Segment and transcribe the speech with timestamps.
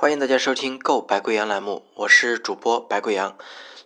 [0.00, 3.36] 欢迎大家收听《购白贵阳》栏目，我是主播白贵阳。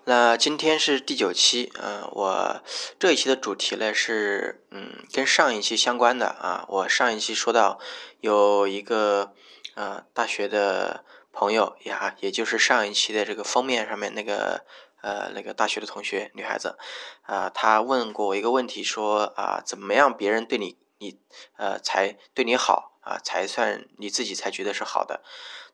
[0.05, 2.63] 那今天是第九期，嗯，我
[3.01, 6.65] 这一期的主题呢是，嗯，跟上一期相关的啊。
[6.69, 7.81] 我上一期说到
[8.21, 9.35] 有一个
[9.75, 14.65] 呃大学的朋友呀，也就是上一期的这个封面上面那个
[15.03, 16.79] 呃那个大学的同学女孩子
[17.23, 21.19] 啊，她问过我一个问题，说啊，怎么样别人对你你
[21.57, 25.25] 呃才对你好啊，才算你自己才觉得是好的。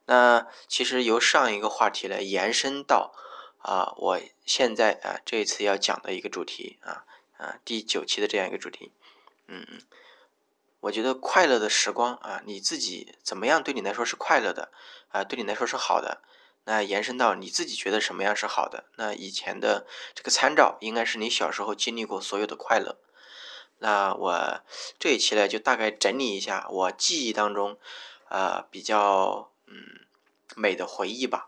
[0.06, 3.14] 那其实由上一个话题来延伸到
[3.58, 7.04] 啊，我现在啊这一次要讲的一个主题啊
[7.36, 8.90] 啊第九期的这样一个主题，
[9.46, 9.82] 嗯，
[10.80, 14.72] 我觉得快乐的时光啊，你自己怎么样对你来说是快乐的
[15.10, 16.22] 啊，对你来说是好的，
[16.64, 22.96] 那延伸到你自己觉得什么样是好的，那以前的这个参照应该是你小时候经历过所有的快乐。
[23.78, 24.60] 那我
[24.98, 27.78] 这一期呢，就大概整理一下我记忆当中
[28.28, 29.49] 啊比较。
[29.70, 30.00] 嗯，
[30.56, 31.46] 美的回忆吧。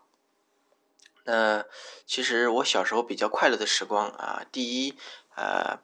[1.25, 1.65] 那
[2.07, 4.99] 其实我小时候比较快乐的时光啊，第一，
[5.37, 5.79] 呃，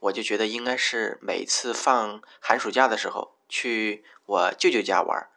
[0.00, 5.28] 我就觉得应该是每次放寒暑假的时候去我舅舅家玩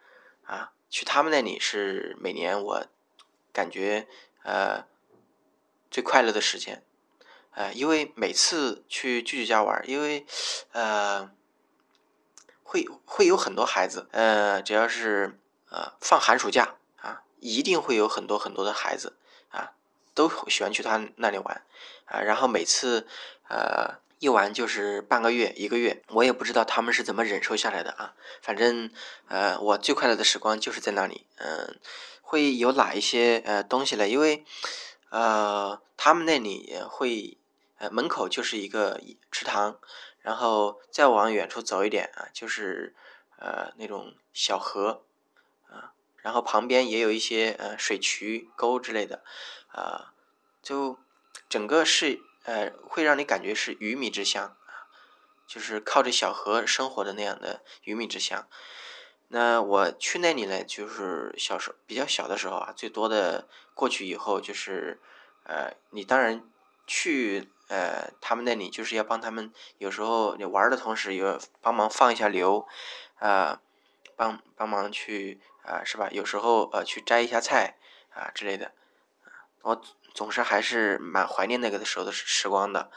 [0.44, 2.86] 啊，去他们那里是每年我
[3.52, 4.06] 感觉
[4.42, 4.86] 呃
[5.90, 6.82] 最快乐的时间，
[7.50, 10.26] 呃，因为每次去舅舅家玩因为
[10.72, 11.30] 呃
[12.62, 15.38] 会会有很多孩子，呃，只要是。
[15.72, 19.16] 呃，放寒暑假啊，一定会有很多很多的孩子
[19.50, 19.72] 啊，
[20.12, 21.62] 都喜欢去他那里玩
[22.04, 22.20] 啊。
[22.20, 23.06] 然后每次
[23.48, 28.14] 呃一玩就是半个月、一个月，我也不知道他们是怎么忍受下来的啊。
[28.42, 28.90] 反正
[29.28, 31.26] 呃，我最快乐的时光就是在那里。
[31.36, 31.80] 嗯，
[32.20, 34.06] 会有哪一些呃东西呢？
[34.06, 34.44] 因为
[35.08, 37.38] 呃，他们那里会
[37.78, 39.78] 呃门口就是一个池塘，
[40.20, 42.94] 然后再往远处走一点啊，就是
[43.38, 45.02] 呃那种小河。
[46.22, 49.22] 然后旁边也有一些呃水渠沟之类的，
[49.72, 50.14] 啊，
[50.62, 50.98] 就
[51.48, 54.86] 整个是呃会让你感觉是鱼米之乡啊，
[55.46, 58.48] 就是靠着小河生活的那样的鱼米之乡。
[59.28, 65.00] 那我去那里呢，就是小时候比较小的时候啊，最多的过去以后就是
[65.44, 66.44] 呃，你当然
[66.86, 72.68] 去呃他们那里就是要帮他们，有时候你玩的同时也帮忙放一下流，
[73.16, 73.60] 啊，
[74.14, 75.40] 帮帮忙去。
[75.64, 76.08] 啊，是吧？
[76.10, 77.76] 有时候呃，去摘一下菜
[78.14, 78.72] 啊之类的，
[79.62, 79.80] 我
[80.12, 82.90] 总是还是蛮怀念那个的时候的时光的，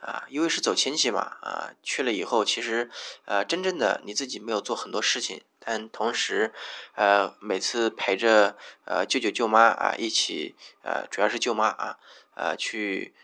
[0.00, 2.90] 啊，因为是走亲戚嘛，啊，去了以后，其实
[3.24, 6.52] 呃，真正的你自己没有做很多事情，但同时
[6.94, 11.98] 呃，每次陪着呃舅舅舅妈啊一起，呃，主要是舅妈啊，
[12.34, 13.14] 呃，去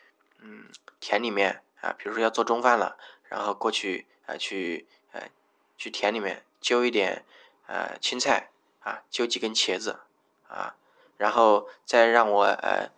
[0.40, 0.68] 嗯
[0.98, 5.28] 田里面啊，比如说要做中饭了，然后过去啊去呃
[5.76, 7.24] 去田里面揪一点
[7.66, 8.50] 呃青菜。
[8.88, 9.98] 啊，揪几根茄子，
[10.48, 10.74] 啊，
[11.18, 12.90] 然后再让我呃，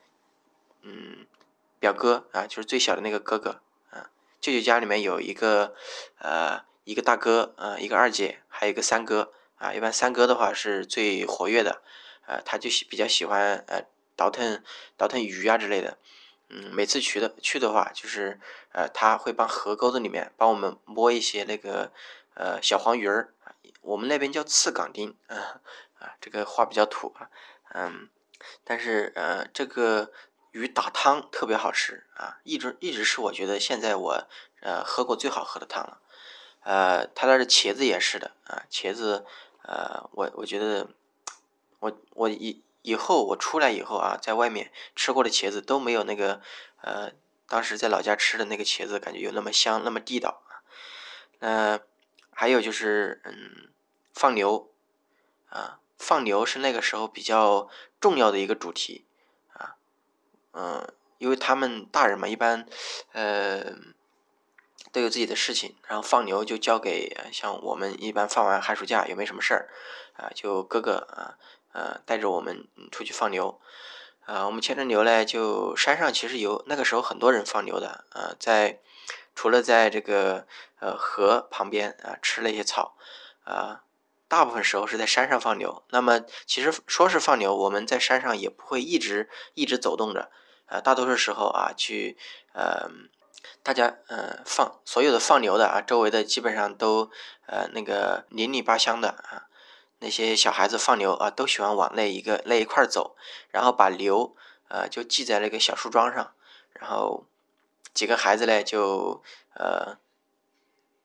[0.82, 1.26] 嗯，
[1.80, 4.08] 表哥啊，就是最小的那个哥哥，啊，
[4.40, 5.74] 舅舅家里面有一个
[6.20, 11.82] 呃一个大哥，呃一个二姐，还有一个三哥，啊，一般三哥的话是最活跃的，
[12.26, 13.82] 呃，他就喜比较喜欢呃
[14.14, 14.62] 倒腾
[14.96, 15.98] 倒腾鱼啊之类的，
[16.50, 18.38] 嗯，每次去的去的话，就是
[18.70, 21.92] 呃他会帮河沟子里面帮我们摸一些那个
[22.34, 23.32] 呃小黄鱼儿。
[23.82, 25.60] 我们那边叫刺港丁，啊
[25.98, 27.30] 啊，这个话比较土啊，
[27.72, 28.10] 嗯，
[28.62, 30.12] 但是呃，这个
[30.52, 34.28] 鱼打汤特别好吃啊，一直一直是我觉得现在我
[34.60, 35.98] 呃喝过最好喝的汤了，
[36.60, 39.24] 呃，他那的茄子也是的啊，茄子
[39.62, 40.88] 呃，我我觉得
[41.78, 46.42] 我我以以后我出来以后啊，在外面吃过的茄子都没有那个
[46.82, 47.12] 呃，
[47.48, 50.60] 当时在老家吃的那个茄子感觉有那么香那么地道啊，
[51.40, 51.80] 呃。
[52.40, 53.68] 还有就是，嗯，
[54.14, 54.70] 放牛，
[55.50, 57.68] 啊，放牛是那个时候比较
[58.00, 59.04] 重要的一个主题，
[59.52, 59.76] 啊，
[60.52, 62.66] 嗯，因为他们大人嘛，一般，
[63.12, 63.74] 呃，
[64.90, 69.68] 都有自己的事情，然后放牛就交给像我们一般放完寒暑假也没什么事儿，
[70.16, 71.36] 啊，就哥哥啊，
[71.72, 73.60] 呃，带着我们出去放牛，
[74.24, 78.80] 啊，我们牵着牛呢，就山上其实有那个时候很多人放牛的，啊，在。
[79.32, 80.46] 除了在这个
[80.80, 82.96] 呃河旁边啊吃了一些草，
[83.44, 83.84] 啊，
[84.28, 85.84] 大部分时候是在山上放牛。
[85.90, 90.30] 那么其实说是放牛，我们在山上也不会一直一直走动着，
[90.66, 92.18] 啊，大多数时候啊去
[92.52, 92.90] 呃
[93.62, 97.10] 大家呃放所有的放牛的啊，周围的基本上都
[97.46, 99.48] 呃那个邻里八乡的啊，
[99.98, 103.16] 那些小孩子放牛啊都喜欢往那一个那一块走，
[103.50, 104.34] 然后把牛
[104.68, 106.32] 呃就系在那个小树桩上，
[106.72, 107.26] 然后。
[107.92, 109.20] 几个孩子嘞，就
[109.54, 109.98] 呃，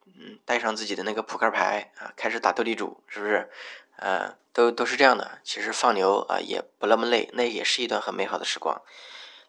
[0.06, 3.50] 嗯，带上自己的那个扑克牌啊，开始打斗地主，是不是？
[3.98, 5.40] 呃，都都是这样的。
[5.44, 8.82] 其实放牛啊也不那么累，那也是一段很美好的时光。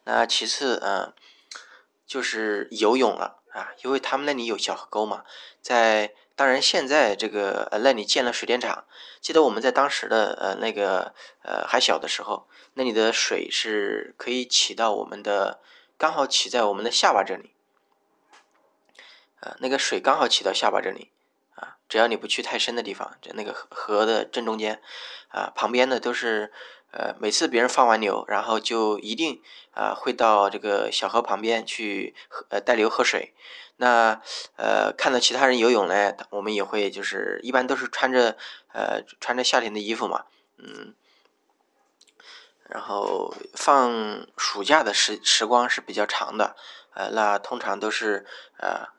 [0.05, 1.13] 那其次，嗯，
[2.07, 5.25] 就是游泳了啊，因为他们那里有小河沟嘛。
[5.61, 8.85] 在当然现在这个呃那里建了水电厂，
[9.21, 11.13] 记得我们在当时的呃那个
[11.43, 15.61] 呃还小的时候，那里的水是可以起到我们的
[15.99, 17.56] 刚好起在我们的下巴这里。
[19.41, 21.13] 呃，那个水刚好起到下巴这里，
[21.55, 24.81] 啊，只要你不去太深的地方，就那个河河的正中间，
[25.29, 26.51] 啊，旁边的都是，
[26.91, 29.43] 呃，每次别人放完牛，然后就一定
[29.73, 33.35] 啊会到这个小河旁边去喝，呃，带牛喝水。
[33.77, 34.23] 那
[34.57, 38.39] 呃，看到其他人游泳呢，我们也会就是一般都是穿着
[38.73, 40.25] 呃穿着夏天的衣服嘛，
[40.57, 40.95] 嗯，
[42.71, 46.57] 然后放暑假的时时光是比较长的，
[46.95, 48.25] 呃，那通常都是
[48.57, 48.96] 呃。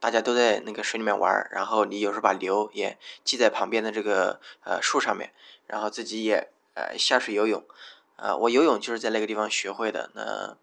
[0.00, 5.34] 大家都在那个水里面玩，然后你有时候把牛也系在旁边的这个呃树上面，
[5.66, 7.66] 然后自己也呃下水游泳，
[8.16, 10.10] 啊，我游泳就是在那个地方学会的。
[10.14, 10.56] 那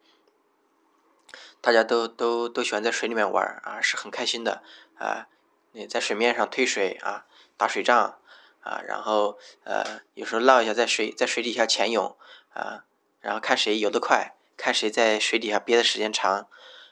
[1.60, 4.64] 大家都都都喜欢在水里面玩啊，是很开心的
[4.98, 5.28] 啊。
[5.74, 7.26] 你在水面上推水啊，
[7.58, 8.20] 打水仗
[8.62, 12.16] 啊，然后呃有时候闹一下在水在水底下潜泳
[12.54, 12.86] 啊，
[13.20, 16.48] 然后看谁游得快，看谁在水底下憋的时间长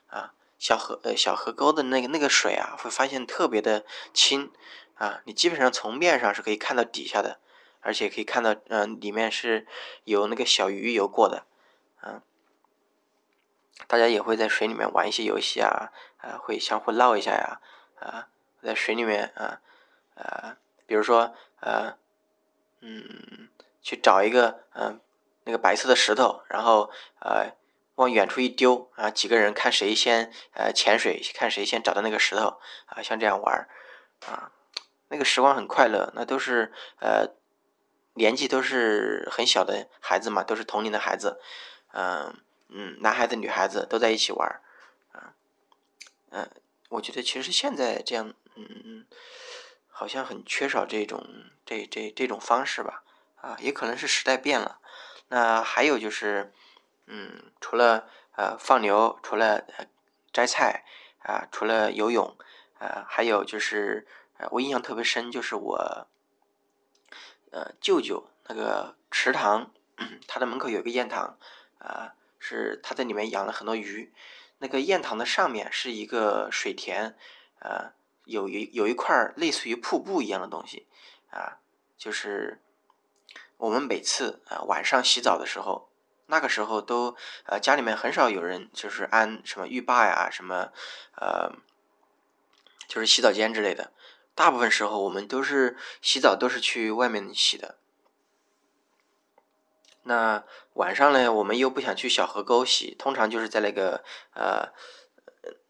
[0.08, 0.34] 啊。
[0.64, 3.84] 小河呃小河沟的那个那个水啊，会发现特别的
[4.14, 4.50] 清
[4.96, 7.42] 啊，你基本上从面上是可以看到底下的，
[7.82, 9.68] 而且可以看到嗯里面是
[10.06, 11.46] 有那个小鱼游过的，
[12.02, 12.22] 嗯，
[13.88, 17.60] 大家也会在水里面玩一些游戏啊啊，会相互闹一下呀
[18.00, 18.30] 啊，
[18.62, 19.60] 在水里面啊
[20.16, 20.56] 啊，
[20.86, 21.98] 比如说呃
[22.80, 23.50] 嗯
[23.82, 25.02] 去找一个嗯
[25.44, 26.90] 那个白色的石头，然后
[27.20, 27.52] 呃。
[27.96, 33.68] 往远处一丢啊，几个人看谁先呃潜水，看谁先找到那个石头啊，像这样玩
[34.26, 34.52] 啊，
[35.10, 36.12] 那个时光很快乐。
[36.16, 37.36] 那都是呃
[38.16, 41.40] 年纪都是很小的孩子嘛，都是同龄的孩子，
[41.92, 42.36] 嗯
[42.70, 44.62] 嗯，男孩子女孩子都在一起玩
[45.12, 45.36] 啊，
[46.32, 46.50] 嗯，
[46.90, 49.06] 我觉得其实现在这样嗯
[49.88, 51.24] 好像很缺少这种
[51.64, 53.04] 这这这种方式吧
[53.36, 54.80] 啊，也可能是时代变了。
[55.28, 56.52] 那还有就是。
[57.06, 59.86] 嗯，除了呃放牛，除了呃
[60.32, 60.86] 摘菜
[61.20, 62.38] 啊，除了游泳，
[62.80, 64.08] 呃，还有就是
[64.38, 66.08] 呃我印象特别深，就是我
[67.52, 69.72] 呃舅舅那个池塘，
[70.28, 71.38] 他的门口有一个堰塘，
[71.80, 74.14] 啊，是他在里面养了很多鱼。
[74.60, 77.18] 那个堰塘的上面是一个水田，
[77.60, 77.92] 呃，
[78.24, 80.88] 有一有一块类似于瀑布一样的东西，
[81.32, 81.60] 啊，
[81.98, 82.62] 就是
[83.58, 85.90] 我们每次啊晚上洗澡的时候。
[86.26, 87.16] 那个时候都
[87.46, 90.72] 呃家里面很少有人就是安什么浴霸呀什么
[91.16, 91.54] 呃
[92.88, 93.92] 就是洗澡间之类的，
[94.34, 97.78] 大部分时候我们都是洗澡都是去外面洗的。
[100.04, 100.44] 那
[100.74, 104.04] 晚上呢，我们又不想去小河沟洗，通常就是在那个
[104.34, 104.74] 呃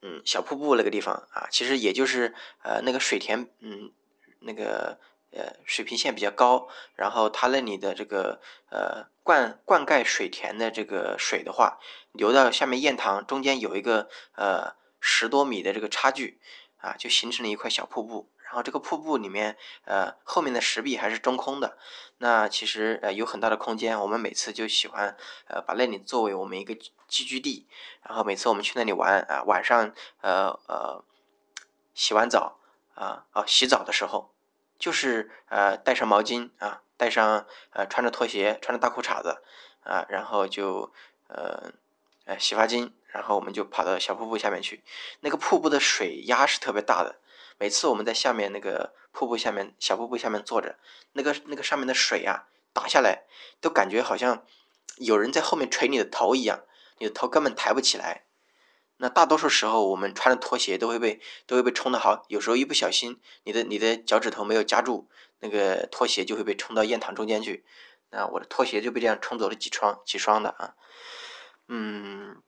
[0.02, 2.34] 嗯小瀑布那个地方啊，其实也就是
[2.64, 3.92] 呃那个水田嗯
[4.40, 5.00] 那个。
[5.36, 8.40] 呃，水平线比较高，然后它那里的这个
[8.70, 11.80] 呃灌灌溉水田的这个水的话，
[12.12, 16.40] 流到下面堰塘中间有一个呃十多米的这个差距
[16.78, 18.30] 啊，就形成了一块小瀑布。
[18.44, 21.80] 然后这个瀑布里面呃后面的石壁还是中空的，
[22.20, 24.00] 那其实呃有很大的空间。
[24.00, 26.76] 我们每次就喜欢呃把那里作为我们一个
[27.08, 27.68] 聚居地，
[28.04, 31.04] 然后每次我们去那里玩啊，晚上呃呃
[31.96, 32.60] 洗完澡
[32.94, 34.33] 啊啊洗澡的时候。
[34.84, 39.42] 就是呃带上毛巾啊，带上呃穿着拖鞋，穿着大裤衩子
[39.86, 40.92] 啊，然后就
[41.30, 41.72] 呃
[42.26, 44.84] 呃洗发精，然后我们就跑到小瀑布下面去。
[45.22, 47.22] 那个瀑布的水压是特别大的，
[47.58, 50.78] 每次我们在下面那个瀑布下面小瀑布下面坐着，
[51.14, 53.24] 那个那个上面的水啊打下来，
[53.62, 54.46] 都感觉好像
[54.98, 56.60] 有人在后面捶你的头一样，
[56.98, 58.26] 你的头根本抬不起来。
[58.98, 65.10] 那大多数时候，我们穿的拖鞋都会被都会被冲的好，有时候一不小心，你的你的脚趾头没有夹住，
[65.40, 67.66] 那个拖鞋就会被冲到堰塘中间去。
[68.12, 70.76] 那我的拖鞋就被这样冲走了几双几双的啊。
[71.68, 72.42] 嗯，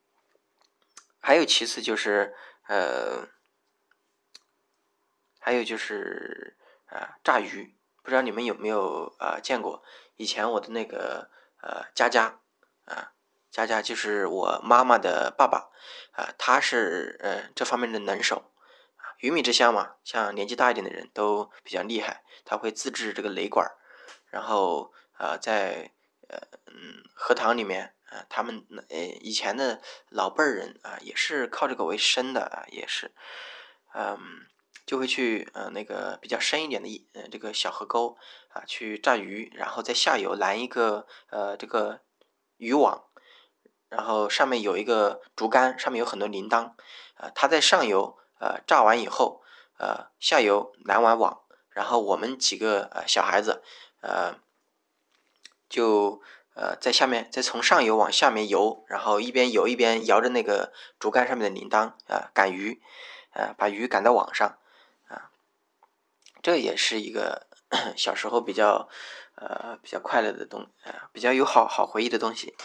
[1.20, 2.36] 还有其次就是
[2.68, 3.28] 呃，
[5.40, 9.84] 还有就是啊炸鱼，不知道你们有没有啊见过？
[10.16, 12.40] 以前我的那个呃佳佳
[12.86, 13.15] 啊。
[13.56, 15.70] 佳佳就是我妈妈的爸爸，
[16.12, 18.52] 啊，他是呃这方面的能手，
[18.98, 23.66] 啊，鱼米之乡嘛，像年纪大一点的人都比较厉害，他会自制这个雷管，
[24.28, 25.94] 然后呃在
[26.28, 33.14] 呃嗯荷塘里面啊，他们呃以前的老辈人啊也是靠这个为生的啊，也是，
[33.94, 34.20] 嗯，
[34.86, 38.18] 就会去呃那个比较深一点的一呃这个小河沟
[38.50, 42.02] 啊去炸鱼，然后在下游拦一个呃这个
[42.58, 43.06] 渔网，
[43.96, 46.74] 然后上面有一个竹竿，上面有很多铃铛，
[47.16, 49.42] 啊，它在上游呃炸完以后，
[49.78, 53.64] 呃下游拦完网，然后我们几个呃小孩子
[54.02, 54.36] 呃
[55.70, 56.22] 就。
[56.58, 62.82] 呃，在下面再从上游往下面游，然后一边游一边摇着那个竹竿上面的铃铛啊，赶鱼，
[63.34, 64.58] 呃，把鱼赶到网上
[65.10, 65.32] 啊，
[66.42, 67.48] 这也是一个
[67.98, 68.88] 小时候比较
[69.36, 72.56] 呃比较快乐的东啊，比较有好好回忆的东西。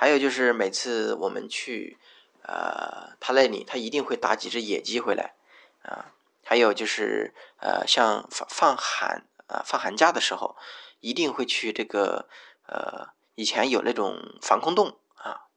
[0.00, 1.98] 还有就是每次我们去
[2.44, 5.34] 呃他那里，他一定会打几只野鸡回来
[5.82, 6.14] 啊。
[6.42, 10.56] 还有就是呃像放放寒啊放寒假的时候，
[11.00, 12.30] 一定会去这个
[12.66, 13.08] 呃。
[13.34, 15.48] 以前有那种防空洞啊，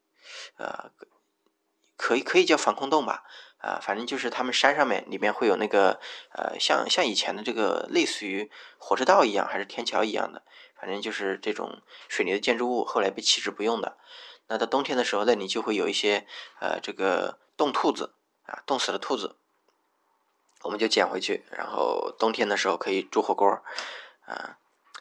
[0.58, 0.92] 呃，
[1.98, 3.24] 可以可以叫防空洞吧，
[3.58, 6.00] 啊，反正就是他们山上面里面会有那个
[6.32, 10.44] 呃，像像以前的这个类似于火车道一样，还是天桥一样的，
[10.80, 13.98] 反正就是这种水泥的建筑物，后来被弃之不用的。
[14.54, 16.28] 那到冬天的时候，那里就会有一些
[16.60, 19.36] 呃这个冻兔子啊，冻死的兔子，
[20.62, 23.50] 我们就捡回去，然后冬天的时候可以煮火锅
[24.26, 24.60] 啊。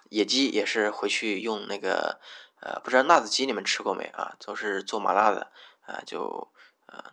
[0.08, 2.18] 野鸡也是回去用那个。
[2.64, 4.36] 呃，不知道辣子鸡你们吃过没啊？
[4.38, 5.50] 都是做麻辣的
[5.84, 6.52] 啊，就
[6.86, 7.12] 呃，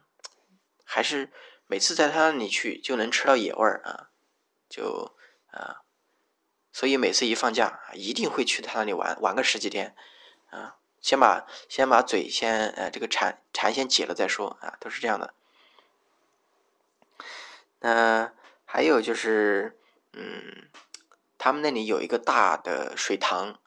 [0.86, 1.34] 还是
[1.66, 4.12] 每次在他那里去就能吃到野味儿啊，
[4.70, 5.16] 就
[5.50, 5.82] 啊，
[6.72, 9.96] 所以每次一放假一定会去他那里玩玩个十几天
[10.52, 15.34] 啊，先把先把嘴先呃这个馋馋先解了再说啊，都是这样的。
[17.80, 18.34] 那
[18.66, 19.78] 还有就是
[20.14, 20.70] 嗯，
[21.38, 23.60] 他们那里有一个大的水塘。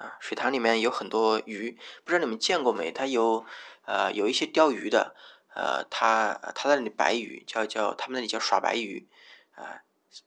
[0.00, 2.90] 啊，水塘里面有很多鱼，不知道你们见过没？
[2.90, 3.44] 它有，
[3.84, 5.14] 呃，有一些钓鱼的，
[5.52, 9.06] 呃，它它那里白鱼叫叫，他们那里叫耍白鱼，
[9.56, 9.82] 啊，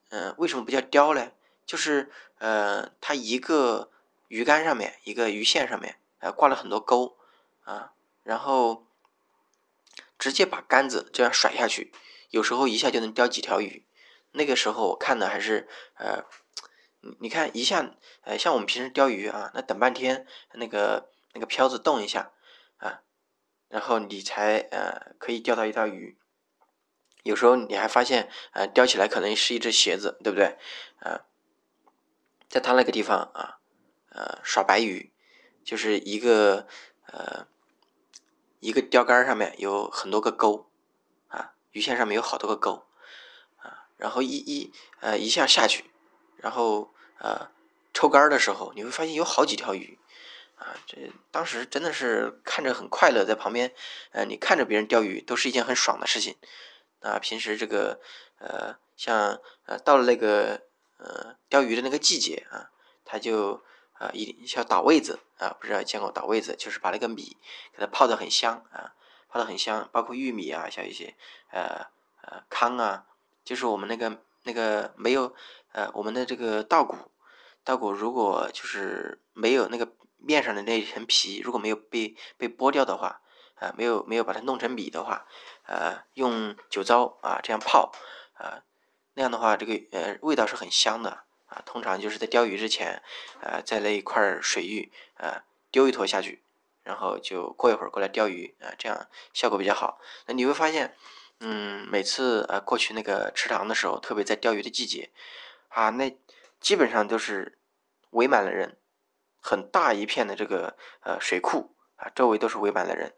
[0.09, 1.31] 嗯，为什么不叫鲷嘞？
[1.65, 3.89] 就是，呃，它一个
[4.27, 7.17] 鱼竿上面，一个鱼线上面，呃，挂了很多钩，
[7.65, 8.87] 啊，然后
[10.17, 11.91] 直接把杆子这样甩下去，
[12.29, 13.85] 有时候一下就能钓几条鱼。
[14.31, 16.23] 那个时候我看的还是，呃。
[17.19, 22.31] 你看一下，呃，像我们平时钓鱼啊，那等半天，那个那个漂子动一下
[22.77, 23.01] 啊，
[23.67, 26.17] 然后你才呃可以钓到一条鱼。
[27.23, 30.57] 有时候你还发现，呃，钓起来可能是一只鞋子，对不对？
[31.01, 31.25] 啊，
[32.47, 33.59] 在他那个地方啊，
[34.11, 35.11] 呃，耍白鱼，
[35.63, 36.67] 就是一个
[37.07, 37.47] 呃
[38.59, 40.69] 一个钓竿上面有很多个钩
[41.27, 42.85] 啊，鱼线上面有好多个钩
[43.57, 45.91] 啊，然后一一呃一下下去，
[46.37, 46.91] 然后。
[47.19, 47.51] 呃，
[47.93, 49.97] 抽杆的时候，你会发现有好几条鱼，
[50.57, 53.73] 啊，这当时真的是看着很快乐，在旁边，
[54.11, 56.35] 呃，你看着别人钓鱼都是一件很爽的事情。
[56.99, 58.01] 啊，平时这个，
[58.39, 60.63] 呃，像呃到了那个
[60.97, 62.71] 呃钓鱼的那个季节啊，
[63.05, 67.37] 他就啊一像打味子啊，不知道见过打味子，就是把那个米
[67.71, 68.93] 给它泡的很香啊，
[69.29, 71.15] 泡的很香，包括玉米啊，像一些
[71.51, 71.87] 呃
[72.21, 73.05] 呃糠啊，
[73.43, 75.33] 就是我们那个那个没有
[75.71, 76.97] 呃我们的这个稻谷。
[77.65, 83.21] 稻谷如果就是没有那个面上的那一层皮，如果没有被被剥掉的话，
[83.55, 85.25] 啊，没有没有把它弄成米的话，
[85.65, 87.93] 呃，用酒糟啊这样泡，
[88.33, 88.63] 啊，
[89.13, 91.23] 那样的话，这个呃味道是很香的
[91.53, 91.61] 啊。
[91.65, 93.01] 通常就是在钓鱼之前，
[93.41, 96.41] 呃，在那一块水域，呃，丢一坨下去，
[96.83, 99.99] 然后就过一会儿过来钓鱼啊，这样效果比较好。
[100.25, 100.95] 那你会发现，
[101.39, 105.11] 嗯，每次呃过去那个池塘的时候，特别在钓鱼的季节，
[105.69, 106.17] 啊，那。
[106.63, 107.57] 基本上都是
[108.11, 108.77] 围满了人，
[109.41, 113.11] 很大一片的这个呃水库啊，周围都是围满了人，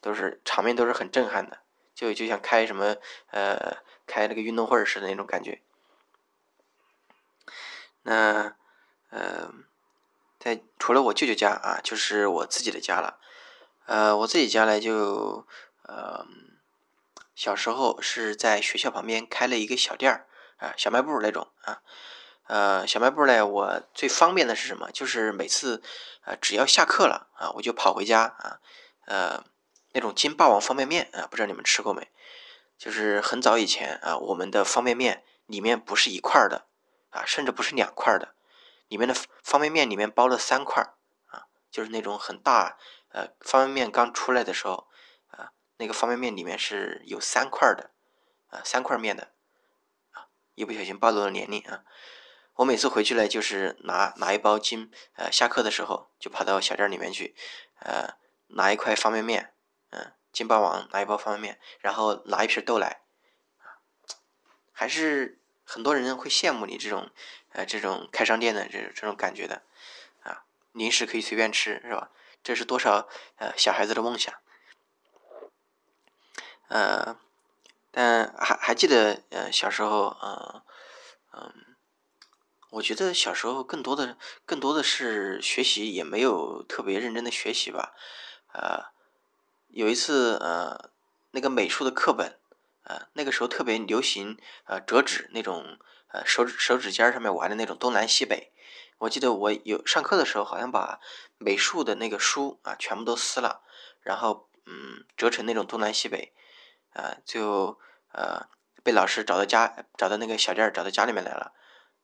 [0.00, 1.60] 都是场面都是很震撼的，
[1.94, 2.96] 就就像开什么
[3.30, 3.76] 呃
[4.08, 5.62] 开那个运动会似的那种感觉。
[8.02, 8.54] 那
[9.10, 9.50] 呃，
[10.38, 13.18] 在除了我舅舅家啊，就是我自己的家了。
[13.86, 15.46] 呃，我自己家呢就
[15.82, 16.26] 呃
[17.34, 20.26] 小时候是在学校旁边开了一个小店儿
[20.58, 21.82] 啊，小卖部那种啊。
[22.48, 24.90] 呃，小卖部呢，我最方便的是什么？
[24.90, 25.82] 就是每次，
[26.24, 28.58] 呃，只要下课了啊，我就跑回家啊，
[29.06, 29.44] 呃，
[29.92, 32.10] 那种金霸王方便面啊，不知道你们吃过没？
[32.76, 36.66] 就是很早以前啊，我们的方便面里面不是一块儿的
[37.12, 38.34] 啊，甚至不是两块的，
[38.88, 40.82] 里面的方便面里面包了三块
[41.26, 42.76] 啊，就是那种很大，
[43.10, 44.88] 呃，方便面刚出来的时候
[45.30, 47.90] 啊，那个方便面里面是有三块的
[48.48, 49.30] 啊，三块面的
[50.10, 51.84] 啊，一不小心暴露了年龄啊。
[52.56, 57.34] 我每次回去呢，就是拿拿一包金，呃，下课的时候就跑到小店里面去，
[57.78, 58.14] 呃，
[58.48, 59.54] 拿一块方便面，
[59.90, 63.00] 嗯，金霸王拿一包方便面，然后拿一瓶豆奶，
[64.70, 67.10] 还是很多人会羡慕你这种
[67.50, 69.62] 呃这种开商店的这种这种感觉的
[70.22, 72.10] 啊，零食可以随便吃是吧？
[72.42, 74.34] 这是多少呃小孩子的梦想。
[76.68, 77.18] 呃，
[77.90, 80.62] 但还还记得呃小时候呃
[81.32, 81.76] 嗯，
[82.70, 87.94] 我觉得小时候更多的更多的是学习，也没有特别认真的学习吧。
[88.52, 88.92] 呃，
[89.68, 90.90] 有一次呃
[91.30, 92.38] 那个美术的课本。
[92.84, 98.52] 呃，那个时候特别流行呃折纸那种呃手指手指尖上面玩的那种东南西北。
[98.98, 101.00] 我记得我有上课的时候，好像把
[101.38, 103.62] 美术的那个书啊全部都撕了，
[104.00, 106.32] 然后嗯折成那种东南西北，
[106.92, 107.78] 啊就
[108.12, 108.48] 呃
[108.82, 111.52] 被老师找到家找到那个小店找到家里面来了。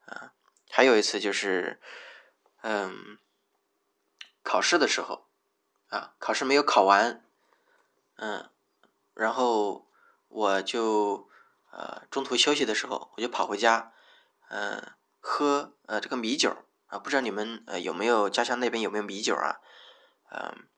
[0.07, 0.33] 啊，
[0.71, 1.81] 还有一次就是
[2.63, 3.19] 嗯
[4.43, 5.29] 考试的时候
[5.89, 7.25] 啊考试没有考完，
[8.17, 8.49] 嗯
[9.15, 9.88] 然后。
[10.29, 11.29] 我就
[11.71, 13.93] 呃中途休息的时候，我就跑回家，
[14.51, 16.55] 嗯，喝呃这个米酒
[16.87, 19.61] 啊，不知道你们呃有没有家乡那边有没有米酒啊？
[20.31, 20.69] 嗯，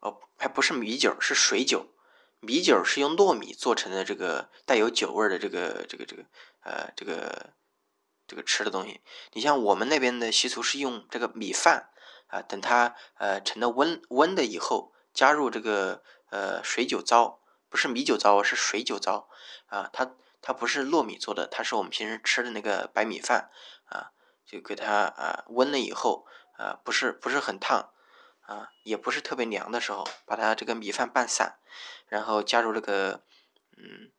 [0.00, 1.88] 哦，还不是米酒，是水酒。
[2.40, 6.24] 米酒是用糯米做成的，这个带有酒味的这个这个这个
[6.62, 7.50] 呃这个
[8.26, 9.00] 这个吃的东西。
[9.34, 11.90] 你像我们那边的习俗是用这个米饭
[12.26, 17.41] 啊，等它呃成了温温的以后，加入这个呃水酒糟。
[17.72, 19.30] 不是米酒糟，是水酒糟
[19.68, 19.88] 啊！
[19.94, 23.50] 它它不是糯米做的，它是我们平时吃的那个白米饭
[23.86, 24.12] 啊，
[24.44, 26.26] 就给它啊温了以后
[26.58, 27.94] 啊，不是不是很烫
[28.42, 31.58] 啊，也不是特别凉的时候，把它这个米饭拌散，
[32.08, 33.24] 然后加入这个
[33.78, 34.12] 嗯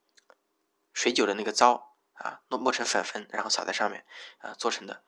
[0.92, 4.04] 水酒的那个糟啊，磨磨成粉粉，然后撒在上面
[4.38, 5.04] 啊做成的。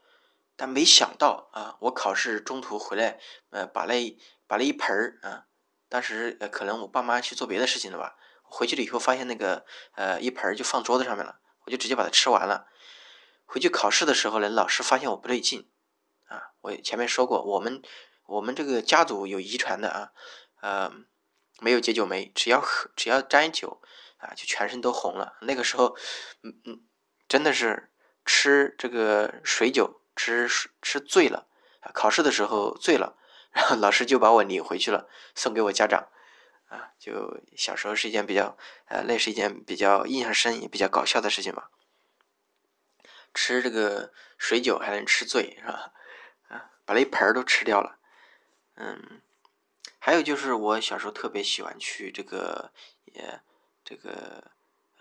[0.55, 3.19] 但没想到啊，我考试中途回来，
[3.51, 5.47] 呃，把那把那一盆儿啊，
[5.89, 8.17] 当时呃可能我爸妈去做别的事情了吧。
[8.49, 12.69] 回去了以后，发现那个呃一盆就放桌子上面了，我就直接把它吃完了。
[13.45, 15.71] 回去考试的时候呢，老师发现我不对劲
[16.27, 16.51] 啊。
[16.61, 17.83] 我前面说过，我们
[18.27, 20.11] 我们这个家族有遗传的啊，
[20.61, 20.93] 呃，
[21.61, 23.81] 没有解酒酶，只要喝只要沾酒
[24.19, 25.37] 啊，就全身都红了。
[25.43, 25.97] 那个时候，
[26.43, 26.81] 嗯嗯，
[27.29, 27.93] 真的是
[28.25, 30.49] 吃这个水酒吃
[30.83, 31.47] 吃醉了。
[31.95, 33.17] 考试的时候醉了，
[33.53, 36.09] 然后老师就把我领回去了，送给我家长。
[36.67, 41.71] 啊，就小时候是一件比较，呃，那是一件比较印象深也比较搞笑的事情吧。
[43.33, 45.93] 吃这个水酒还能吃醉是吧？
[46.49, 47.99] 啊，把那一盆儿都吃掉了。
[48.75, 49.21] 嗯，
[49.99, 52.73] 还有就是我小时候特别喜欢去这个，
[53.05, 53.41] 也
[53.85, 54.51] 这个，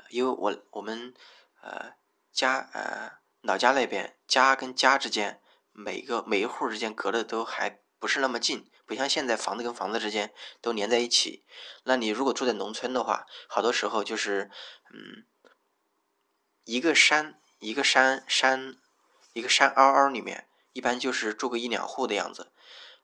[0.10, 1.14] 因为我我们
[1.62, 1.94] 呃
[2.32, 8.70] 家呃老家那边家跟家之间每个每一户之间隔的都还不是那么近。
[8.88, 10.32] 不像现在房子跟房子之间
[10.62, 11.44] 都连在一起，
[11.86, 14.52] 那你如果住在农村的话，好多时候就是，
[14.94, 15.26] 嗯，
[16.66, 18.78] 一个山一个山山
[19.34, 22.52] 一个山凹凹里面，一般就是住个一两户的样子，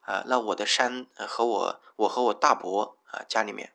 [0.02, 3.74] 啊，那我的山和我我和我大伯啊家里面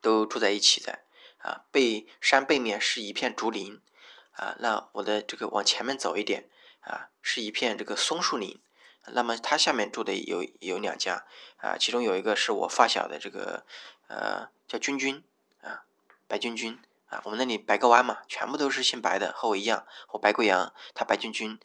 [0.00, 1.04] 都住在一起在，
[1.38, 3.82] 啊背山背面是一片竹林，
[4.30, 6.48] 啊，那我的这个往前面走一点
[6.82, 8.62] 啊是一片这个松树林。
[9.08, 13.66] 那么他下面住的有有两家啊，其中有一个是我发小的这个
[14.06, 15.24] 呃叫君君
[15.60, 15.84] 啊，
[16.28, 21.58] 白君君啊，我们那里白个湾嘛，全部都是姓白的，和我一样，我白贵阳，他白君君。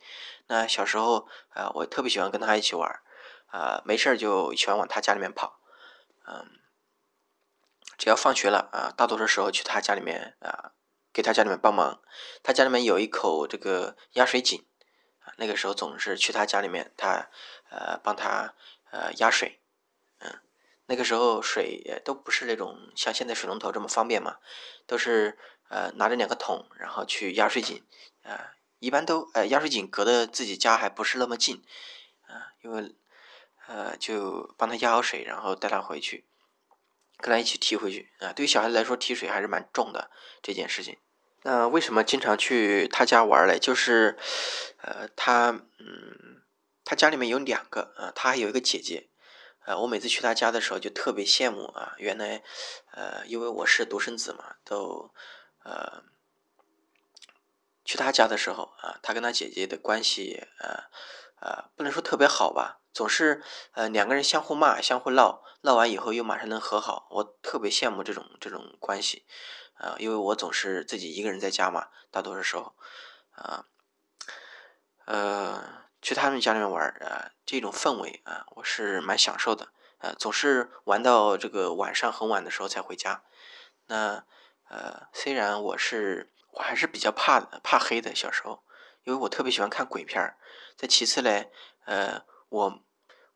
[0.48, 3.02] 那小时候啊，我特别喜欢跟他一起玩
[3.48, 5.60] 啊，没事就喜欢往他家里面跑，
[6.26, 6.60] 嗯，
[7.98, 10.74] 只要放学了啊，大多数时候去他家里面啊，
[11.14, 12.02] 给他家里面帮忙，
[12.42, 14.67] 他家里面有一口这个压水井。
[15.36, 17.30] 那个时候总是去他家里面，他
[17.70, 18.54] 呃帮他
[18.92, 19.60] 呃压水，
[20.20, 20.40] 嗯，
[20.86, 24.38] 那个时候水都不是那种像现在水龙头这么方便嘛，
[24.86, 25.38] 都是
[25.70, 27.84] 呃拿着两个桶，然后去压水井，
[28.24, 31.64] 啊，一般都呃压水井隔的自己家还不是那么近，
[32.28, 32.96] 啊，因为
[33.68, 36.26] 呃就帮他压好水，然后带他回去，
[37.18, 40.10] 跟他一起提回去，啊，对于小孩来说提水还是蛮重的
[40.42, 40.98] 这件事情。
[41.48, 43.58] 那为什么经常去他家玩嘞？
[43.58, 44.18] 就是，
[44.82, 46.42] 呃，他，嗯，
[46.84, 49.10] 他家里面有两个，啊，他还有一个姐姐，
[49.66, 51.96] 呃，我每次去他家的时候就特别羡慕啊。
[52.00, 52.44] 原来，
[52.92, 55.14] 呃，因为我是独生子嘛，都，
[55.64, 56.04] 呃，
[57.86, 60.84] 去他家的时候啊，他跟他姐姐的关系，呃，
[61.40, 69.26] 呃，不能说特别好吧，总是，呃，两个人相互骂，相互闹，闹完以后又马上能和好，我特别羡慕这种这种关系。
[69.78, 72.76] 啊，因为我总是自己一个人在家嘛，大多数时候，
[73.32, 73.66] 啊，
[75.06, 83.24] 呃，去他们家里面玩啊，这种氛围啊，我是蛮享受的，啊，总是玩到这个晚上很晚的时候才回家。
[83.88, 84.26] 那，
[84.70, 88.64] 呃，虽然我是我还是比较怕怕黑的，小时候，
[89.04, 90.38] 因为我特别喜欢看鬼片儿。
[90.76, 91.52] 再其次嘞，
[91.86, 92.80] 呃，我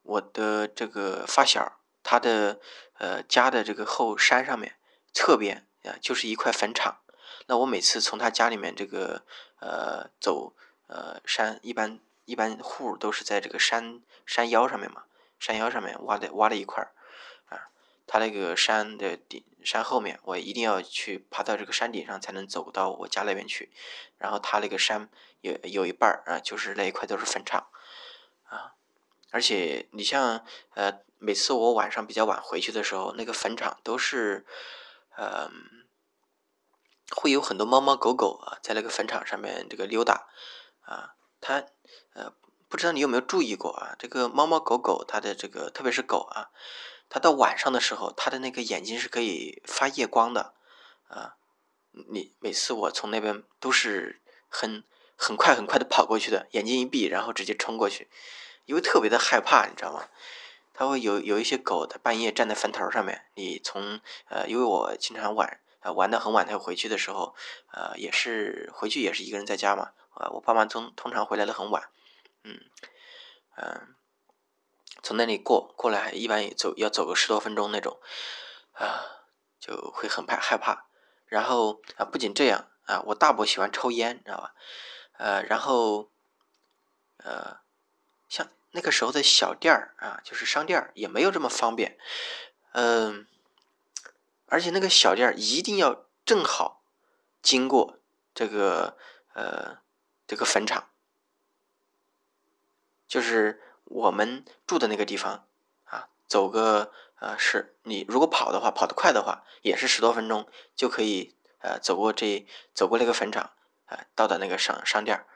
[0.01, 2.59] 我的这个发小，他的
[2.97, 4.77] 呃家的这个后山上面
[5.13, 6.99] 侧边啊，就是一块坟场。
[7.47, 9.23] 那我每次从他家里面这个
[9.59, 10.53] 呃走
[10.87, 15.03] 呃山，一般一般户都是在这个山山腰上面嘛，
[15.39, 16.91] 山腰上面挖的挖了一块儿。
[18.07, 23.71] 它那个山的顶山后面，我一定要去爬到这个山顶上，才能走到我家那边去。
[24.17, 25.07] 然后他那个山
[25.39, 27.67] 有有一半儿啊，就是那一块都是坟场
[28.43, 28.73] 啊。
[29.29, 34.45] 而且你像呃，每次我晚上比较晚回去的时候，那个坟场都是
[35.17, 35.51] 嗯，
[37.15, 40.27] 会有很多猫猫狗狗啊，在那个坟场上面这个溜达
[40.81, 41.15] 啊。
[41.41, 41.65] 它
[42.13, 42.33] 呃，
[42.69, 43.95] 不知道你有没有注意过啊？
[43.97, 46.51] 这个猫猫狗狗它的这个，特别是狗啊。
[47.09, 50.53] 它到晚上的时候，它的那个眼睛是可以发夜光的，
[51.07, 51.35] 啊，
[52.11, 54.83] 你每次我从那边都是很
[55.17, 58.09] 很快很快的跑过去的，眼睛一闭，然后直接冲过去，
[58.65, 60.07] 因为特别的害怕，你知道吗？
[60.73, 67.35] 它会有有一些狗，它半夜站在坟头上面，你从呃，因为我经常晚呃玩的很晚才回去的时候，
[67.71, 71.89] 呃，也是回去也是一个人在家嘛，啊，我爸妈通通常回来的很晚，
[72.43, 72.59] 嗯
[73.57, 73.95] 嗯。
[75.03, 77.99] 从那里过过来，一般走要走个十多分钟那种，
[78.73, 79.01] 啊，
[79.59, 80.85] 就会很怕害怕。
[81.25, 84.53] 然后啊，不仅这样啊，我大伯喜欢抽烟，知道吧？
[85.17, 86.11] 呃，然后
[87.17, 87.61] 呃，
[88.29, 91.97] 像那个时候的小店儿啊，就是商店儿也没有这么方便，
[92.73, 93.27] 嗯，
[94.47, 96.81] 而且那个小店儿一定要正好
[97.41, 97.99] 经过
[98.33, 98.97] 这个
[99.33, 99.77] 呃
[100.27, 100.89] 这个坟场，
[103.07, 103.61] 就是。
[103.93, 105.45] 我们住的那个地方
[105.83, 113.51] 啊，走个呃，是你如果跑的话，跑得快的话，也是十多分钟就可以呃走过这走过那个坟场
[113.87, 115.27] 啊，到达那个商商店儿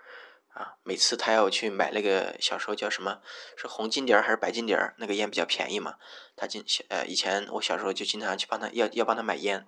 [0.56, 0.78] 啊。
[0.82, 3.22] 每次他要去买那个小时候叫什么
[3.56, 5.98] 是红金蝶还是白金蝶那个烟比较便宜嘛，
[6.36, 9.68] 他经呃以前我小时候就经常去帮他要要帮他买烟。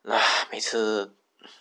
[0.00, 0.18] 那
[0.50, 1.14] 每次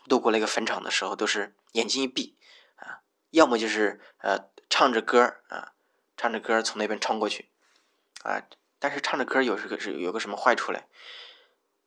[0.06, 2.38] 路过那个坟场的时候，都是眼睛一闭
[2.78, 5.72] 啊，要么就是呃唱着歌啊。
[6.16, 7.50] 唱着歌从那边冲过去，
[8.22, 8.40] 啊！
[8.78, 10.84] 但是唱着歌有时个是有个什么坏处嘞？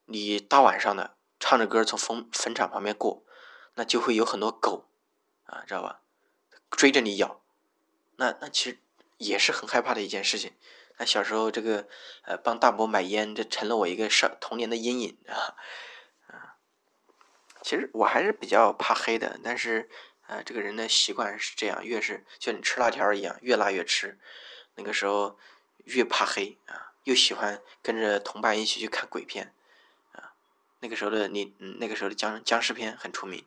[0.06, 3.24] 你大晚上的唱着歌从坟坟场旁边过，
[3.76, 4.90] 那就会有很多狗，
[5.44, 6.00] 啊，知道吧？
[6.70, 7.40] 追着你咬，
[8.16, 8.78] 那那其实
[9.18, 10.52] 也是很害怕的一件事情。
[10.98, 11.86] 那小时候这个
[12.22, 15.56] 呃帮大伯买烟，这成了我一个少童年的阴影啊
[16.28, 16.56] 啊！
[17.62, 19.88] 其实我还是比较怕黑的，但是。
[20.28, 24.18] 啊，这个人的习惯是这样，越是就你吃辣条一样，越辣越吃。
[24.74, 25.38] 那个时候
[25.84, 29.54] 越怕黑啊，又喜欢跟着同伴一起去看鬼片
[30.10, 30.34] 啊。
[30.80, 33.46] 那个时候的你，那个时候的僵僵尸片很出名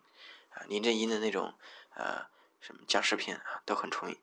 [0.51, 1.53] 啊，林正英的那种
[1.95, 2.27] 呃
[2.59, 4.17] 什么僵尸片啊都很出名。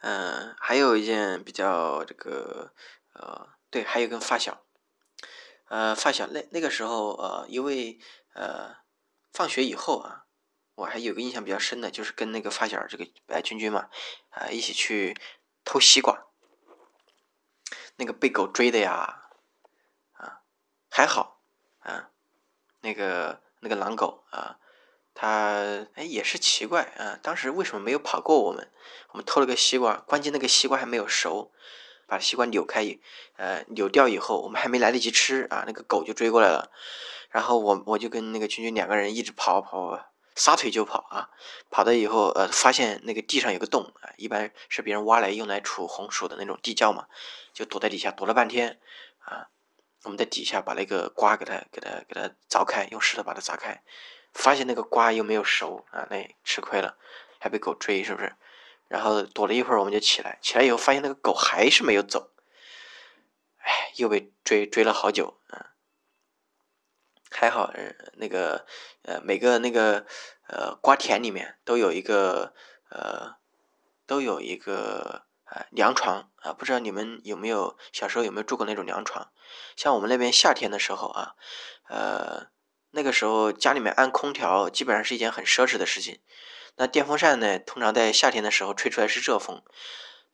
[0.00, 2.72] 嗯，还有一件比较这个
[3.12, 4.62] 呃，对，还有跟发小，
[5.68, 7.98] 呃，发小那那个时候呃，因为
[8.32, 8.76] 呃。
[9.32, 10.24] 放学以后啊，
[10.76, 13.90] 我还有个印象比较深的，就是跟那个发小这个白君君嘛，
[14.30, 15.14] 啊，一起去
[15.62, 16.24] 偷西瓜。
[17.96, 19.28] 那个被狗追的呀，
[20.12, 20.40] 啊，
[20.90, 21.42] 还好
[21.80, 22.08] 啊，
[22.80, 24.58] 那个那个狼狗啊，
[25.16, 28.70] 他哎也是奇怪啊，当时为什么没有跑过我们？
[29.12, 31.50] 我们偷了个西瓜，关键那个西瓜还没有熟，
[32.06, 32.98] 把西瓜扭开，
[33.36, 36.70] 呃，扭掉以后，我们还没来得及吃啊，那个狗就追过来了。
[37.30, 39.98] 然后我我就跟那个君君两个人一直跑跑，
[40.34, 41.30] 撒腿就跑啊！
[41.70, 47.06] 跑到以后，呃，发现那个地上有个洞啊，一般是别人挖来用来储红薯的那种地窖嘛，
[47.54, 48.78] 就躲在底下躲了半天
[49.20, 49.48] 啊。
[50.04, 53.82] 我们在底下把那个瓜给它给它给它凿开，用石头把它砸开，
[54.36, 56.96] 发现那个瓜又没有熟啊，那吃亏了，
[57.40, 58.36] 还被狗追，是不是？
[58.88, 62.30] 然后躲了一会儿，我们就起来，起来以后发现那个狗还是没有走，
[63.58, 65.72] 哎，又被追追了好久啊。
[67.28, 68.64] 还好呃，那个
[69.02, 70.06] 呃，每个那个
[70.46, 72.54] 呃瓜田里面都有一个
[72.88, 73.34] 呃，
[74.06, 76.52] 都有一个呃凉床啊。
[76.52, 79.32] 不知道你们有没有小时候有没有住过那种凉床？
[79.74, 81.34] 像我们那边夏天的时候啊，
[81.88, 82.46] 呃，
[82.96, 86.18] 那个时候家里面安空调基本上是一件很奢侈的事情。
[86.74, 89.62] 那电风扇呢，通常在夏天的时候吹出来是热风。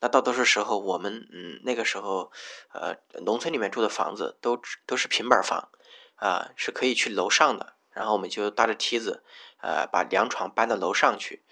[0.00, 2.32] 那大多数时候我们嗯那个时候
[2.72, 5.68] 呃农村里面住的房子都都是平板房。
[6.16, 9.24] 啊，是可以去楼上的，然后我们就搭着梯子，
[9.60, 11.42] 呃，把凉床搬到楼上去，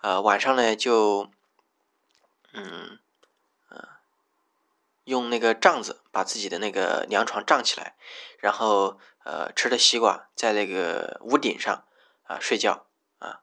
[0.00, 1.30] 呃，晚上呢就，
[2.52, 2.98] 嗯，
[5.10, 7.96] 用那个帐子把自己的那个凉床帐起来，
[8.38, 11.84] 然后呃吃着西瓜在那个屋顶上
[12.22, 12.86] 啊睡觉
[13.18, 13.42] 啊。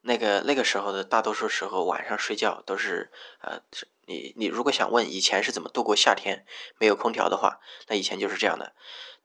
[0.00, 3.60] 那个那个时候的大多数时候晚上睡觉都是呃
[4.06, 6.46] 你你如果想问以前是怎么度过夏天
[6.78, 8.72] 没有空调的话，那以前就是这样的。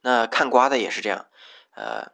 [0.02, 1.26] 那看瓜的也是这样，
[1.74, 2.12] 呃，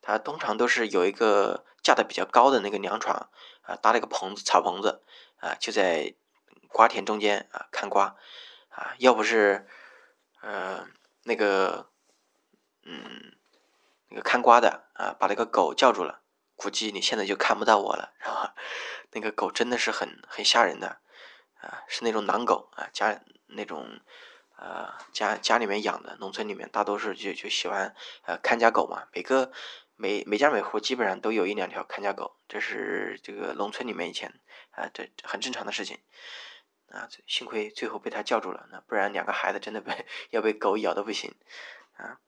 [0.00, 3.28] 他通常都是有一个架的比较高的那个凉床
[3.62, 5.02] 啊，搭了个棚子草棚子
[5.40, 6.14] 啊，就在
[6.68, 8.16] 瓜田中间啊看瓜。
[8.80, 9.66] 啊，要不是，
[10.40, 10.88] 呃，
[11.24, 11.90] 那个，
[12.82, 13.36] 嗯，
[14.08, 16.22] 那个看瓜的啊，把那个狗叫住了，
[16.56, 18.48] 估计你现在就看不到我了，然后？
[19.12, 21.00] 那个狗真的是很很吓人的，
[21.60, 24.00] 啊，是那种狼狗啊，家那种，
[24.56, 29.52] 呃，家家里面养的，农村里面大多数就就喜欢呃看家狗嘛，每个
[29.96, 34.40] 每每家每户基本上都有一两条看家狗，这是这个农村里面以前
[34.70, 35.98] 啊，这很正常的事情。
[36.90, 41.32] 啊，幸亏最后被他叫住了，那不然两个孩子真的被 要被狗咬的不行，
[41.96, 42.18] 啊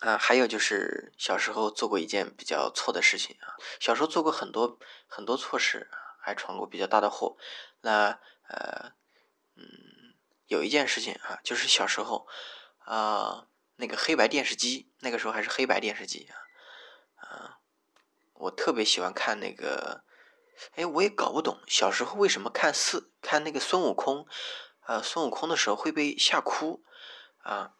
[0.00, 7.36] 啊，还有就是小时候做过一件比较错的事情啊，小时候做过很多很多错事，还闯过比较大的祸。
[7.80, 8.92] 那呃
[9.56, 10.14] 嗯，
[10.46, 12.28] 有一件事情啊，就是小时候
[12.78, 17.58] 啊，那个黑白电视机，那个时候还是黑白电视机啊，啊，
[18.34, 20.04] 我特别喜欢看那个。
[20.74, 24.26] 哎，我也搞不懂，小时候为什么看四看那个孙悟空，
[24.86, 26.82] 呃，孙悟空的时候会被吓哭
[27.42, 27.74] 啊？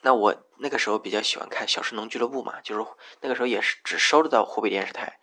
[0.00, 5.20] 那我那个时候比较喜欢看《小神龙俱乐部》嘛，就是那个时候也是只收得到湖北电视台。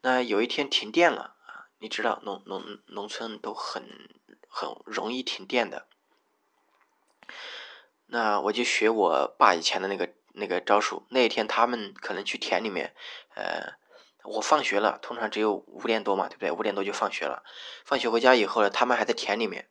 [0.00, 4.10] 那有一天停电了啊，你知道农农农村都很
[4.48, 5.86] 很容易停电的。
[8.06, 12.94] 那我就学我爸以前的那个那个招数，那一天他们可能去田里面，
[13.34, 13.78] 呃。
[14.28, 16.50] 我放学了，通常只有五点多嘛，对不对？
[16.50, 17.42] 五点多就放学了。
[17.84, 19.70] 放学回家以后呢，他们还在田里面，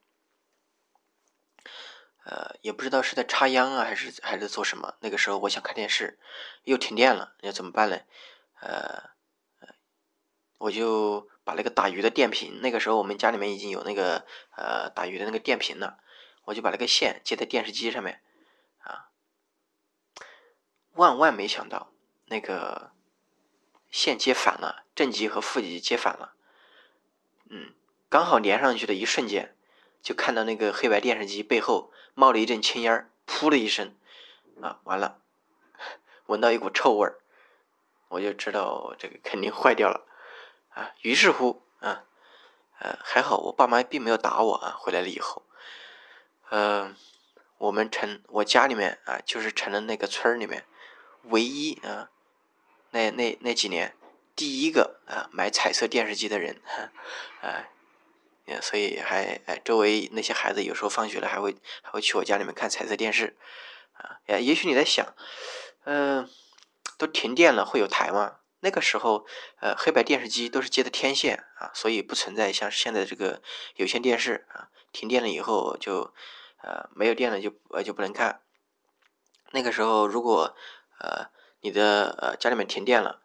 [2.25, 4.95] 呃，也不知道是在插秧啊，还是还是做什么。
[5.01, 6.19] 那个时候我想看电视，
[6.63, 7.99] 又停电了，要怎么办呢？
[8.61, 9.11] 呃，
[10.57, 15.99] 我就把那个打鱼的电瓶，那个时候我们家里面已经有那个呃打鱼的那个电瓶了，
[16.45, 18.23] 我就把那个线接在电视机上面，
[18.79, 19.11] 啊，
[20.93, 21.93] 万万没想到
[22.25, 22.96] 那个。
[23.89, 26.33] 线接反了，正极和负极接反了，
[27.49, 27.73] 嗯，
[28.09, 29.55] 刚好连上去的一瞬间，
[30.01, 33.95] 就看到那个黑白电视机背后冒了一阵青烟儿，噗的一声，
[34.61, 35.19] 啊，完了，
[36.27, 37.19] 闻到一股臭味儿，
[38.09, 40.05] 我就知道这个肯定坏掉了，
[40.69, 42.03] 啊，于是乎，啊，
[42.79, 45.43] 呃，还好我爸妈并没有打我啊，回来了以后，
[46.49, 46.93] 呃，
[47.57, 50.65] 我们成我家里面啊，就是成了那个村里面
[51.23, 52.11] 唯一啊。
[52.97, 53.95] 那那那几年，
[54.35, 56.59] 第一个啊买彩色电视机的人，
[57.41, 57.63] 啊，
[58.59, 63.37] 所以还哎周围那些孩子有时候放学了还会还会去我家里面看彩色电视，
[63.93, 65.13] 啊，也也许你在想，
[65.83, 66.27] 嗯，
[66.97, 68.37] 都停电了会有台吗？
[68.61, 69.27] 那个时候，
[69.59, 73.43] 呃，黑白电视机都是接的天线啊，所以不存在像现在这个
[73.75, 76.11] 有线电视啊，停电了以后就
[76.63, 78.41] 呃没有电了就呃就不能看。
[79.51, 80.55] 那个时候如果
[80.99, 81.29] 呃。
[81.61, 83.21] 你的呃家里面停电了，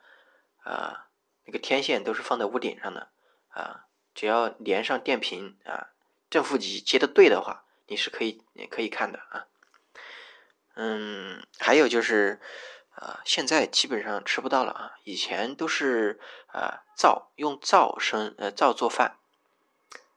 [0.64, 1.08] 啊，
[1.44, 3.08] 那个天线都是放在屋顶上的，
[3.48, 5.88] 啊，只要连上电瓶啊，
[6.30, 9.46] 正负极接的对的话，你是可以可以看的啊。
[10.74, 12.40] 嗯，还有就是，
[12.94, 19.18] 啊，现在基本上吃不到了啊，以前都是啊灶用灶生呃灶做饭，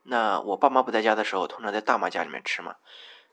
[0.04, 2.78] 那我爸妈不在家的时候，通常在大妈家里面吃嘛，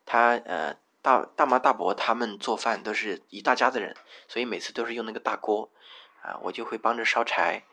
[0.05, 0.77] 他呃。
[1.03, 3.95] 大大妈大伯他们做饭都是一大家子人，
[4.29, 5.69] 所以每次都是用那个大锅，
[6.23, 7.65] 啊，我就会帮着烧柴，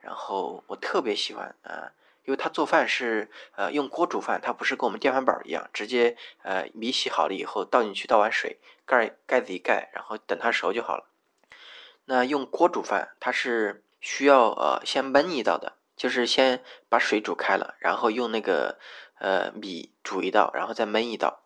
[0.00, 1.92] 然后我特别喜欢啊，
[2.26, 11.06] 因为他做饭是呃用锅煮饭，他不是跟我们电饭煲一样，直接呃米洗好了以后倒进去倒碗水，盖盖子一盖，然后等它熟就好了。
[12.04, 18.78] 那用锅煮饭，它是需要呃先焖一道的，就是先把水煮开了，然后用那个
[19.18, 21.40] 呃米煮一道，然后再焖一道。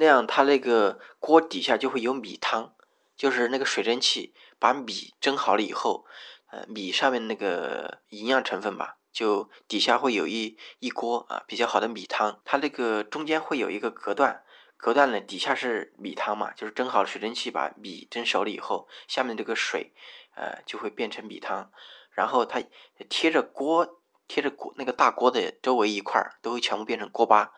[0.00, 2.74] 那样，它那个锅底下就会有米汤，
[3.14, 6.06] 就是那个水蒸气把米蒸好了以后，
[6.50, 14.42] 呃，米上面那个营养成分吧，就底下会有一一锅啊比较好的米汤，它那个中间会有一个隔断，
[14.78, 19.92] 隔断呢底下是米汤嘛，就是蒸好水蒸气把米蒸熟了以后，下面这个水，
[20.34, 21.70] 呃，就会变成米汤，
[22.10, 22.62] 然后它
[23.10, 27.52] 贴着锅，贴着锅那个大锅的周围一块儿都会全部变成锅巴。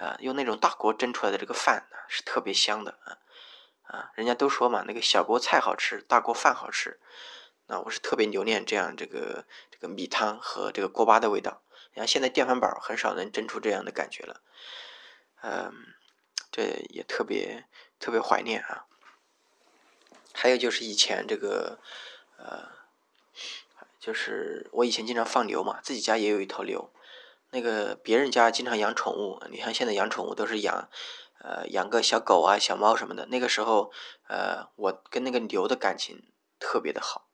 [0.00, 3.18] 啊，用那种大锅蒸出来的这个饭是特别香的啊
[3.82, 4.10] 啊！
[4.14, 6.98] 人家都说嘛，那个小锅菜好吃，大锅饭好吃。
[7.66, 11.62] 那我是特别留恋这样这个这个米汤和这个锅巴的味道。
[11.92, 14.40] 你看现在电饭煲很少能蒸出这样的感觉了。
[15.42, 15.74] 嗯，
[16.50, 17.66] 这也特别
[17.98, 18.86] 特别怀念啊。
[20.32, 21.78] 还有就是以前这个，
[22.38, 22.70] 呃，
[23.98, 26.90] 就是我以前经常放牛嘛，自己家也有一头牛。
[27.52, 30.88] 那个别人家经常养宠物，你看现在养宠物都是养，
[31.40, 33.26] 呃，养个小狗啊、小猫什么的。
[33.26, 33.92] 那个时候，
[34.28, 37.28] 呃，我跟那个牛的感情特别的好。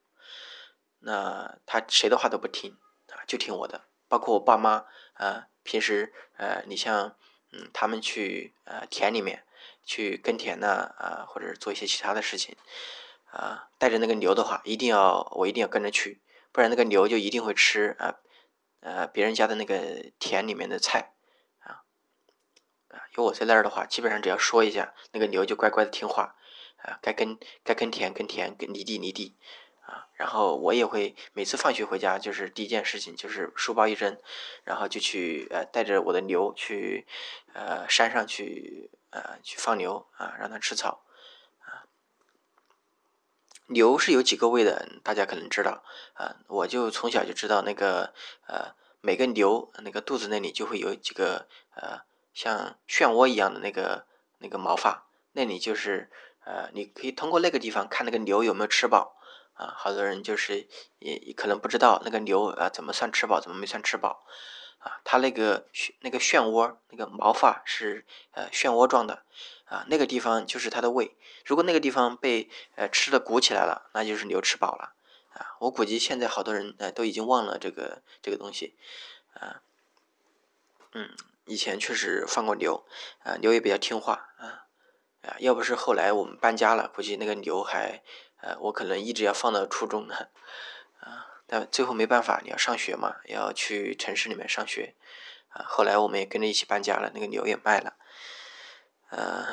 [1.00, 3.82] 那他谁的话都不听啊，就听我的。
[4.08, 7.16] 包括我爸妈啊，平时呃，你像
[7.52, 9.44] 嗯，他们去呃田里面
[9.84, 12.56] 去耕田呐啊，或者做一些其他的事情
[13.30, 18.16] 啊，带着那个牛的话，一定要我一定要跟着去，不然那个牛就一定会吃啊。
[18.80, 21.14] 呃，别人家的那个田里面的菜，
[21.58, 21.82] 啊，
[22.88, 26.36] 啊，有我在那儿的话，基本上只要说一下，那个牛就乖乖的听话，
[26.76, 29.36] 啊，该耕该耕田耕田，耕犁地犁地，
[29.80, 34.16] 啊，然后我也会每次放学回家，就是第一件事情就是书包一扔，
[34.64, 37.06] 然后就去呃带着我的牛去
[37.54, 41.05] 呃山上去呃去放牛啊，让它吃草。
[43.68, 45.82] 牛是有几个胃的，大家可能知道
[46.14, 46.36] 啊。
[46.46, 48.12] 我就从小就知道那个
[48.46, 52.02] 呃，每个牛那个肚子那里就会有几个呃，
[52.32, 54.06] 像漩涡一样的那个
[54.38, 56.10] 那个毛发，那里就是
[56.44, 59.16] 呃，你可以通过那个地方看那个牛有没有吃饱
[59.54, 59.74] 啊。
[59.76, 60.68] 好多人就是
[61.00, 64.24] 也可能不知道那个牛啊怎么算吃饱，怎么没算吃饱
[64.78, 65.00] 啊。
[65.02, 65.66] 它那个
[66.00, 69.24] 那个漩涡那个毛发是呃漩涡状的。
[69.66, 71.16] 啊，那个地方就是它的胃。
[71.44, 74.94] 如果那个地方被呃吃的鼓起来了，那就是牛吃饱了。
[75.34, 78.76] 啊，我估计现在好多人呃都已经忘了这个这个东西。
[79.34, 79.60] 啊，
[80.92, 82.86] 嗯，以前确实放过牛，
[83.24, 84.66] 啊，牛也比较听话啊。
[85.22, 88.02] 啊，要不是后来我们搬家了，估计那个牛还
[88.40, 90.28] 呃，我可能一直要放到初中呢。
[91.00, 94.94] 啊，但最后没办法，你要上学嘛，要去城市里面上学。
[95.48, 97.96] 啊，后来我们也跟着一起搬家了，那个牛也卖了。
[99.10, 99.46] 呃，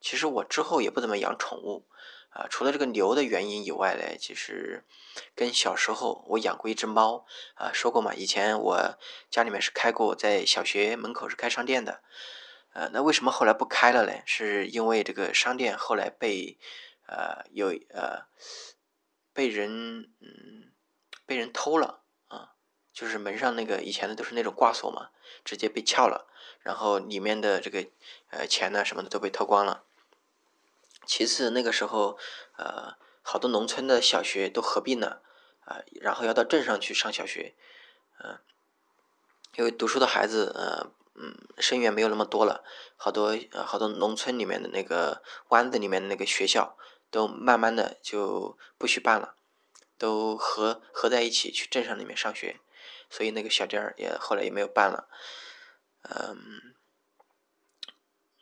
[0.00, 1.86] 其实我之后也不怎么养宠物，
[2.30, 4.86] 啊，除了这个牛的原因以外呢，其实
[5.34, 8.98] 跟小时候我养过一只猫，啊，说过嘛，以前我
[9.30, 12.02] 家里面是开过，在小学门口是开商店的，
[12.72, 14.12] 呃，那为什么后来不开了呢？
[14.24, 16.58] 是因为这个商店后来被，
[17.06, 18.26] 呃，有呃，
[19.34, 20.72] 被人嗯，
[21.26, 22.54] 被人偷了啊，
[22.92, 25.10] 就是门上那个以前的都是那种挂锁嘛，
[25.44, 26.29] 直接被撬了。
[26.62, 27.86] 然后里面的这个
[28.30, 29.84] 呃钱呢什么的都被偷光了。
[31.06, 32.18] 其次那个时候
[32.56, 35.22] 呃好多农村的小学都合并了
[35.64, 37.54] 啊，然后要到镇上去上小学，
[38.22, 38.38] 嗯，
[39.56, 42.64] 因为读书的孩子呃嗯生源没有那么多了，
[42.96, 46.76] 好多好多农村里面的那个湾子里面的那个学校
[47.10, 49.34] 都慢慢的就不许办了，
[49.98, 52.60] 都合合在一起去镇上里面上学，
[53.08, 55.08] 所以那个小店儿也后来也没有办了。
[56.12, 56.74] 嗯，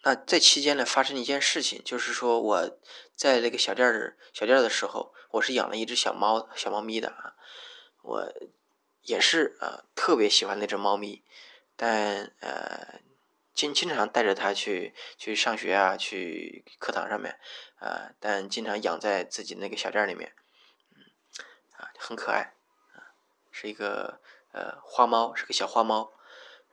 [0.03, 2.79] 那在期间呢，发生了一件事情，就是说我
[3.15, 7.37] 在那个小店儿小店儿的时候，我是养了一只小猫小猫咪的啊，
[8.01, 8.33] 我
[9.03, 11.23] 也是啊特别喜欢那只猫咪，
[11.77, 13.01] 但呃
[13.53, 17.39] 经经常带着它去去上学啊，去课堂上面
[17.81, 20.33] 啊，但经常养在自己那个小店儿里面，
[20.97, 21.05] 嗯
[21.77, 22.55] 啊很可爱，
[23.51, 26.15] 是一个呃花猫，是个小花猫，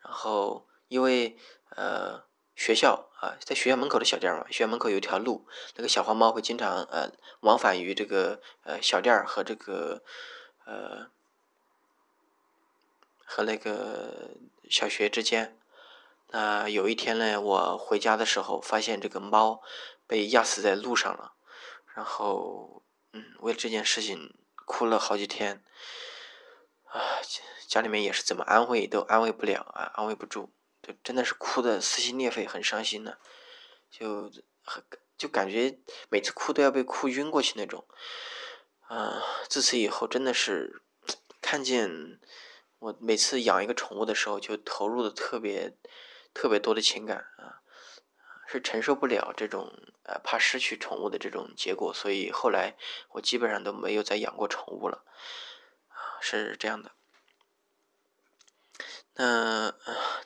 [0.01, 0.65] 然后。
[0.95, 1.38] 因为
[1.75, 2.23] 呃
[2.55, 10.01] 学校啊，在学校门口的小店嘛，学校门口有一条路，那个小花猫会经常呃往返于这个呃小店和这个
[10.65, 11.12] 呃
[13.25, 14.38] 和那个
[14.69, 15.60] 小学之间。
[16.29, 19.62] 那有一天呢，我回家的时候发现这个猫
[20.08, 21.34] 被压死在路上了，
[21.93, 24.34] 然后嗯为了这件事情
[24.65, 25.62] 哭了好几天
[26.86, 27.19] 啊，
[27.67, 30.54] 家里面也是怎么安慰都安慰不了啊，安慰不住。
[30.86, 33.17] 就真的是哭的撕心裂肺，很伤心的，
[33.89, 34.84] 就很
[35.17, 35.80] 就感觉
[36.12, 37.88] 每次哭都要被哭晕过去那种，
[38.82, 39.19] 啊，
[39.50, 40.84] 自此以后真的是
[41.41, 42.19] 看见
[42.78, 45.76] 我每次养一个宠物的时候，就投入的特别
[46.36, 47.65] 特别多的情感啊，
[48.48, 52.75] 是承受不了这种呃怕失去宠物的这种结果，所以后来
[53.13, 55.04] 我基本上都没有再养过宠物了，
[55.88, 56.92] 啊，是这样的。
[59.17, 59.73] 那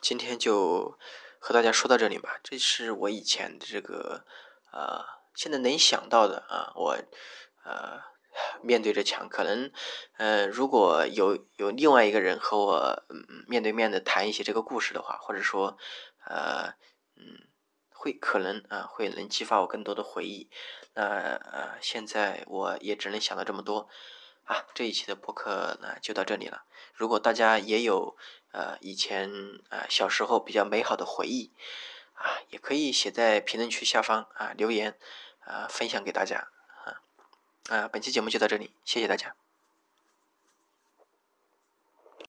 [0.02, 0.98] 今天就
[1.40, 2.40] 和大家说到这里吧。
[2.44, 4.26] 这是我以前的这个
[4.72, 6.74] 呃，现在能想到的啊。
[6.76, 6.98] 我
[7.64, 8.02] 呃
[8.64, 9.72] 面对着墙，可能
[10.18, 13.04] 呃如果有有另外一个人和我
[13.48, 15.78] 面对面的谈一些这个故事的话，或者说
[16.26, 16.74] 呃
[17.16, 17.48] 嗯
[17.92, 20.50] 会可能啊会能激发我更多的回忆。
[20.96, 23.88] 那呃现在我也只能想到这么多
[24.46, 24.66] 啊。
[24.74, 26.64] 这一期的播客呢就到这里了。
[26.94, 28.18] 如果大家也有
[28.52, 29.32] 呃以前
[29.70, 31.52] 啊小时候比较美好的回忆
[32.14, 34.98] 啊，也可以写在评论区下方啊留言
[35.42, 36.50] 啊分享给大家
[36.86, 37.02] 啊
[37.70, 37.88] 啊。
[37.88, 39.36] 本期节目就到这里，谢谢大家。